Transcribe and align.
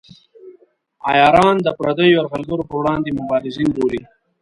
عیاران 1.09 1.55
د 1.61 1.67
پردیو 1.77 2.13
یرغلګرو 2.15 2.67
پر 2.69 2.75
وړاندې 2.79 3.17
مبارزین 3.19 3.69
بولي. 3.75 4.01